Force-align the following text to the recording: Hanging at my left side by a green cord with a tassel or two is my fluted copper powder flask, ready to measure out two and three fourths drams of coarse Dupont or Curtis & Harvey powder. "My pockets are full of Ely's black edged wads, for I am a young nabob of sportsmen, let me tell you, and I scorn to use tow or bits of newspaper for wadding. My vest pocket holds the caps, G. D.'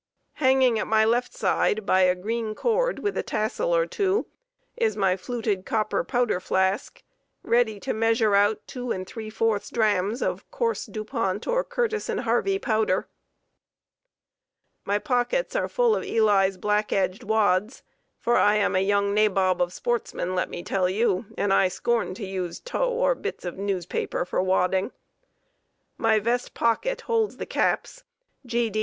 Hanging 0.41 0.79
at 0.79 0.87
my 0.87 1.05
left 1.05 1.31
side 1.31 1.85
by 1.85 2.01
a 2.01 2.15
green 2.15 2.55
cord 2.55 2.97
with 2.97 3.15
a 3.15 3.21
tassel 3.21 3.75
or 3.75 3.85
two 3.85 4.25
is 4.75 4.97
my 4.97 5.15
fluted 5.15 5.63
copper 5.63 6.03
powder 6.03 6.39
flask, 6.39 7.03
ready 7.43 7.79
to 7.81 7.93
measure 7.93 8.33
out 8.33 8.65
two 8.65 8.91
and 8.91 9.05
three 9.05 9.29
fourths 9.29 9.69
drams 9.69 10.23
of 10.23 10.49
coarse 10.49 10.87
Dupont 10.87 11.45
or 11.45 11.63
Curtis 11.63 12.07
& 12.07 12.09
Harvey 12.23 12.57
powder. 12.57 13.09
"My 14.85 14.97
pockets 14.97 15.55
are 15.55 15.67
full 15.69 15.95
of 15.95 16.03
Ely's 16.03 16.57
black 16.57 16.91
edged 16.91 17.21
wads, 17.21 17.83
for 18.17 18.37
I 18.37 18.55
am 18.55 18.75
a 18.75 18.79
young 18.83 19.13
nabob 19.13 19.61
of 19.61 19.71
sportsmen, 19.71 20.33
let 20.33 20.49
me 20.49 20.63
tell 20.63 20.89
you, 20.89 21.27
and 21.37 21.53
I 21.53 21.67
scorn 21.67 22.15
to 22.15 22.25
use 22.25 22.59
tow 22.59 22.89
or 22.89 23.13
bits 23.13 23.45
of 23.45 23.59
newspaper 23.59 24.25
for 24.25 24.41
wadding. 24.41 24.93
My 25.95 26.17
vest 26.19 26.55
pocket 26.55 27.01
holds 27.01 27.37
the 27.37 27.45
caps, 27.45 28.03
G. 28.47 28.71
D.' 28.71 28.79